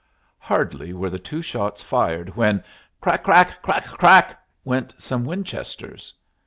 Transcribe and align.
Hardly 0.39 0.93
were 0.93 1.11
the 1.11 1.19
two 1.19 1.43
shots 1.43 1.79
fired 1.83 2.35
when 2.35 2.63
"crack! 3.01 3.21
crack! 3.23 3.61
crack! 3.61 3.85
crack!" 3.85 4.39
went 4.65 4.95
some 4.99 5.23
Winchesters. 5.25 6.11